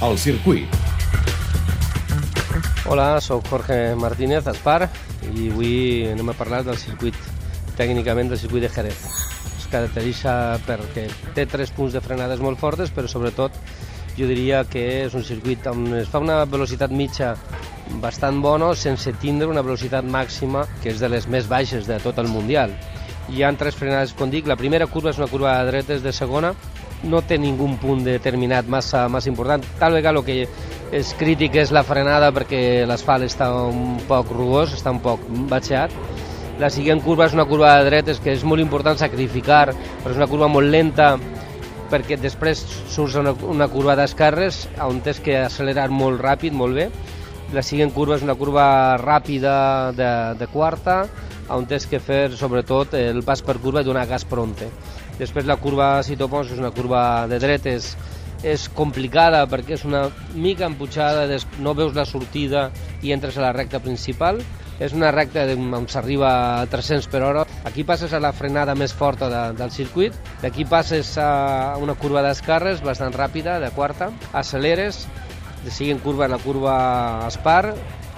al 0.00 0.18
circuit. 0.18 0.68
Hola, 2.86 3.20
sóc 3.20 3.46
Jorge 3.48 3.94
Martínez, 3.94 4.46
Aspar, 4.48 4.88
i 5.28 5.50
avui 5.52 6.08
anem 6.08 6.32
a 6.32 6.34
parlar 6.34 6.62
del 6.64 6.78
circuit, 6.80 7.16
tècnicament 7.76 8.32
del 8.32 8.40
circuit 8.40 8.64
de 8.64 8.70
Jerez. 8.72 9.04
Es 9.60 9.68
caracteritza 9.70 10.32
perquè 10.66 11.06
té 11.36 11.44
tres 11.46 11.70
punts 11.76 11.92
de 11.94 12.02
frenades 12.02 12.40
molt 12.40 12.58
fortes, 12.58 12.90
però 12.90 13.06
sobretot 13.06 13.54
jo 14.16 14.26
diria 14.26 14.64
que 14.64 15.04
és 15.04 15.14
un 15.14 15.22
circuit 15.24 15.68
on 15.70 15.86
es 16.00 16.08
fa 16.10 16.18
una 16.18 16.42
velocitat 16.44 16.90
mitja 16.90 17.34
bastant 18.02 18.40
bona 18.42 18.72
sense 18.74 19.12
tindre 19.22 19.48
una 19.48 19.62
velocitat 19.62 20.04
màxima 20.04 20.64
que 20.82 20.90
és 20.90 21.00
de 21.00 21.08
les 21.12 21.28
més 21.28 21.46
baixes 21.48 21.86
de 21.86 22.00
tot 22.02 22.18
el 22.18 22.28
Mundial. 22.32 22.74
Hi 23.30 23.44
ha 23.44 23.52
tres 23.54 23.76
frenades, 23.78 24.16
com 24.16 24.30
dic, 24.32 24.48
la 24.48 24.58
primera 24.58 24.88
curva 24.90 25.12
és 25.12 25.20
una 25.20 25.30
curva 25.30 25.54
de 25.60 25.70
dretes 25.70 26.02
de 26.02 26.12
segona, 26.12 26.54
no 27.04 27.22
té 27.24 27.38
ningú 27.38 27.68
punt 27.80 28.04
determinat 28.04 28.68
massa, 28.68 29.06
massa 29.08 29.30
important. 29.30 29.64
Tal 29.78 29.96
vegada 29.96 30.20
el 30.20 30.26
que 30.26 30.46
és 30.92 31.12
crític 31.18 31.56
és 31.60 31.72
la 31.72 31.84
frenada 31.86 32.32
perquè 32.34 32.84
l'asfalt 32.88 33.26
està 33.26 33.50
un 33.70 34.00
poc 34.08 34.32
rugós, 34.34 34.74
està 34.76 34.92
un 34.92 35.00
poc 35.04 35.22
batxeat. 35.50 35.94
La 36.60 36.68
següent 36.68 37.00
curva 37.00 37.24
és 37.30 37.36
una 37.36 37.46
curva 37.48 37.78
de 37.78 37.86
dretes 37.88 38.20
que 38.20 38.34
és 38.34 38.44
molt 38.44 38.60
important 38.60 38.98
sacrificar, 39.00 39.70
però 40.02 40.12
és 40.12 40.20
una 40.20 40.28
curva 40.28 40.50
molt 40.52 40.68
lenta 40.68 41.14
perquè 41.90 42.18
després 42.20 42.60
surts 42.92 43.16
una, 43.18 43.32
una 43.48 43.66
curva 43.70 43.96
d'esquerres 43.98 44.66
on 44.84 45.00
tens 45.02 45.22
que 45.24 45.38
accelerar 45.40 45.88
molt 45.90 46.20
ràpid, 46.22 46.54
molt 46.54 46.76
bé. 46.76 46.90
La 47.56 47.64
següent 47.66 47.90
curva 47.90 48.18
és 48.18 48.22
una 48.22 48.36
curva 48.38 48.66
ràpida 49.00 49.54
de, 49.96 50.10
de 50.38 50.46
quarta, 50.52 51.00
on 51.56 51.66
tens 51.66 51.86
que 51.90 52.00
fer 52.02 52.30
sobretot 52.38 52.94
el 52.98 53.22
pas 53.26 53.42
per 53.42 53.58
curva 53.58 53.82
i 53.82 53.88
donar 53.88 54.06
gas 54.10 54.24
pronte. 54.28 54.70
Després 55.18 55.46
la 55.48 55.58
curva, 55.60 55.98
si 56.06 56.16
t'ho 56.16 56.30
és 56.40 56.58
una 56.58 56.70
curva 56.72 57.26
de 57.28 57.38
dretes, 57.42 57.94
és 58.42 58.68
complicada 58.72 59.42
perquè 59.50 59.76
és 59.76 59.84
una 59.84 60.06
mica 60.32 60.64
empujada, 60.64 61.26
no 61.60 61.74
veus 61.76 61.94
la 61.94 62.06
sortida 62.08 62.70
i 63.02 63.12
entres 63.12 63.36
a 63.36 63.44
la 63.44 63.52
recta 63.52 63.80
principal. 63.80 64.40
És 64.80 64.94
una 64.96 65.10
recta 65.12 65.42
on 65.44 65.84
s'arriba 65.92 66.30
a 66.62 66.66
300 66.72 67.08
per 67.12 67.20
hora. 67.20 67.44
Aquí 67.68 67.84
passes 67.84 68.14
a 68.16 68.20
la 68.20 68.32
frenada 68.32 68.72
més 68.74 68.94
forta 68.96 69.28
de, 69.28 69.42
del 69.58 69.70
circuit. 69.70 70.16
D'aquí 70.40 70.64
passes 70.64 71.18
a 71.20 71.76
una 71.76 71.94
curva 72.00 72.22
d'escarres 72.24 72.80
bastant 72.80 73.12
ràpida, 73.12 73.58
de 73.60 73.68
quarta. 73.76 74.08
Acceleres, 74.32 75.04
següent 75.68 76.00
curva 76.00 76.30
la 76.32 76.40
curva 76.40 77.28
Spar. 77.28 77.74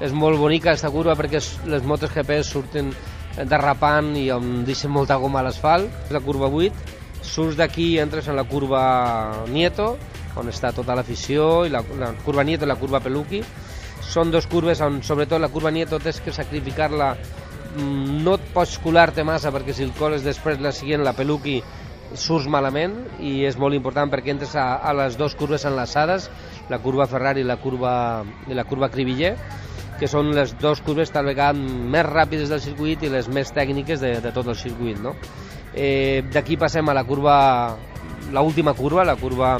És 0.00 0.16
molt 0.16 0.40
bonica 0.40 0.72
aquesta 0.72 0.92
curva 0.92 1.12
perquè 1.16 1.42
les 1.68 1.84
motos 1.84 2.12
GP 2.12 2.40
surten 2.44 2.90
derrapant 3.44 4.14
i 4.16 4.30
on 4.32 4.64
deixen 4.64 4.92
molta 4.92 5.18
goma 5.20 5.40
a 5.42 5.46
l'asfalt. 5.46 6.12
La 6.14 6.22
curva 6.24 6.48
8 6.48 6.94
surts 7.26 7.56
d'aquí 7.58 7.92
i 7.94 7.98
entres 8.00 8.28
en 8.28 8.36
la 8.38 8.46
curva 8.48 9.46
Nieto, 9.50 9.96
on 10.36 10.48
està 10.52 10.72
tota 10.76 10.94
l'afició, 10.96 11.64
i 11.66 11.72
la, 11.72 11.82
la 11.98 12.12
curva 12.24 12.44
Nieto 12.46 12.64
i 12.64 12.70
la 12.70 12.78
curva 12.80 13.02
Peluqui. 13.04 13.42
Són 14.06 14.30
dos 14.30 14.46
curves 14.48 14.80
on, 14.84 15.00
sobretot, 15.02 15.40
la 15.42 15.50
curva 15.52 15.72
Nieto 15.74 15.98
tens 16.02 16.20
que 16.22 16.32
sacrificar-la, 16.32 17.14
mm, 17.74 18.22
no 18.24 18.36
et 18.38 18.46
pots 18.54 18.78
colar-te 18.84 19.24
massa 19.26 19.52
perquè 19.52 19.74
si 19.74 19.84
el 19.84 19.92
coles 19.98 20.24
després 20.24 20.62
la 20.62 20.72
següent, 20.72 21.04
la 21.04 21.16
Peluqui, 21.16 21.60
surts 22.14 22.46
malament 22.46 22.94
i 23.18 23.40
és 23.48 23.56
molt 23.58 23.74
important 23.74 24.10
perquè 24.12 24.30
entres 24.30 24.54
a, 24.54 24.76
a 24.78 24.92
les 24.94 25.16
dues 25.18 25.34
curves 25.34 25.66
enlaçades, 25.66 26.30
la 26.70 26.78
curva 26.78 27.08
Ferrari 27.10 27.42
i 27.42 27.48
la 27.48 27.58
curva, 27.58 28.22
i 28.46 28.54
la 28.54 28.64
curva 28.64 28.88
Cribiller, 28.94 29.34
que 30.00 30.08
són 30.10 30.32
les 30.36 30.52
dues 30.60 30.82
curves 30.84 31.12
tal 31.14 31.28
vegada 31.30 31.56
més 31.56 32.06
ràpides 32.06 32.52
del 32.52 32.60
circuit 32.60 33.02
i 33.02 33.12
les 33.12 33.28
més 33.32 33.52
tècniques 33.54 34.02
de, 34.02 34.16
de 34.20 34.32
tot 34.34 34.48
el 34.52 34.58
circuit. 34.58 35.00
No? 35.02 35.16
Eh, 35.74 36.22
D'aquí 36.32 36.56
passem 36.60 36.88
a 36.88 36.94
la 36.96 37.04
curva, 37.04 37.36
la 38.32 38.44
última 38.44 38.74
curva, 38.74 39.04
la 39.04 39.16
curva 39.16 39.56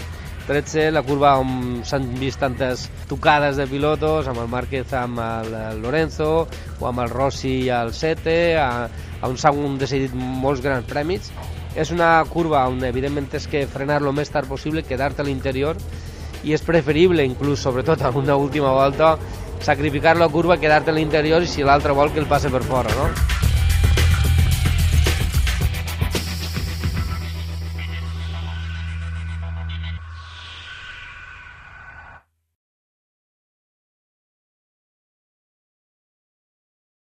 13, 0.47 0.93
la 0.95 1.03
curva 1.03 1.35
on 1.43 1.83
s'han 1.85 2.07
vist 2.21 2.39
tantes 2.39 2.87
tocades 3.11 3.59
de 3.59 3.67
pilotos, 3.67 4.29
amb 4.31 4.41
el 4.45 4.49
Márquez, 4.49 4.93
amb 4.95 5.19
el, 5.21 5.57
Lorenzo, 5.83 6.47
o 6.79 6.87
amb 6.87 7.03
el 7.03 7.11
Rossi 7.11 7.57
i 7.65 7.71
el 7.75 7.93
Sete, 7.95 8.55
a, 8.61 8.87
on 9.27 9.37
s'han 9.41 9.79
decidit 9.81 10.15
molts 10.15 10.63
grans 10.63 10.87
premis. 10.87 11.33
És 11.77 11.91
una 11.93 12.23
curva 12.31 12.65
on 12.71 12.85
evidentment 12.87 13.27
tens 13.33 13.49
que 13.51 13.67
frenar 13.69 14.01
lo 14.01 14.15
més 14.17 14.31
tard 14.33 14.49
possible, 14.49 14.87
quedar-te 14.87 15.25
a 15.25 15.27
l'interior, 15.27 15.77
i 16.47 16.55
és 16.55 16.63
preferible, 16.63 17.27
inclús, 17.27 17.65
sobretot 17.67 18.05
en 18.07 18.23
una 18.23 18.37
última 18.39 18.71
volta, 18.71 19.17
sacrificar 19.61 20.17
la 20.17 20.29
curva, 20.29 20.59
quedar-te 20.59 20.93
a 20.93 20.97
l'interior 20.97 21.43
i 21.43 21.51
si 21.51 21.63
l'altre 21.63 21.97
vol 21.97 22.13
que 22.13 22.23
el 22.23 22.31
passe 22.31 22.53
per 22.53 22.63
fora, 22.67 22.93
no? 22.99 23.36